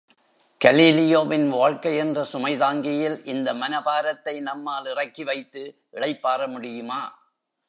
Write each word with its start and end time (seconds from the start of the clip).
கலீலியோவின் 0.61 1.47
வாழ்க்கை 1.49 1.97
என்ற 1.97 2.25
சுமைதாங்கியில் 2.33 3.17
இந்த 3.25 3.53
மன 3.53 3.81
பாரத்தை 3.81 4.39
நம்மால் 4.39 4.85
இறக்கிவைத்து 4.85 5.63
இளைப்பாற 5.93 6.47
முடியுமா? 6.47 7.01